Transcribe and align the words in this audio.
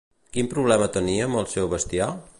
Quin 0.37 0.47
problema 0.53 0.87
tenia 0.97 1.29
amb 1.29 1.41
el 1.43 1.49
seu 1.55 1.73
bestiar? 1.75 2.13